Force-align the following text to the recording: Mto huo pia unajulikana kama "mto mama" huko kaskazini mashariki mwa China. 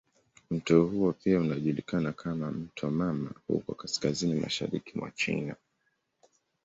Mto 0.51 0.85
huo 0.87 1.13
pia 1.13 1.39
unajulikana 1.39 2.11
kama 2.13 2.51
"mto 2.51 2.91
mama" 2.91 3.31
huko 3.47 3.75
kaskazini 3.75 4.35
mashariki 4.39 4.97
mwa 4.97 5.11
China. 5.11 5.55